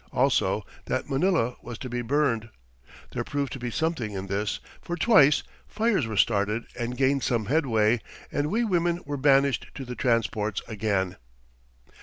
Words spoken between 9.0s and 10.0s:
were banished to the